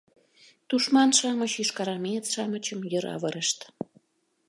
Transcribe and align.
Тушман-шамыч 0.67 1.51
йошкарармеец-шамычым 1.59 2.79
йыр 2.91 3.05
авырышт. 3.15 3.59